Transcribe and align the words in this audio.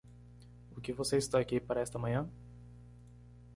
O 0.75 0.81
que 0.81 0.91
você 0.91 1.17
está 1.17 1.37
aqui 1.37 1.59
para 1.59 1.79
esta 1.79 1.99
manhã? 1.99 2.27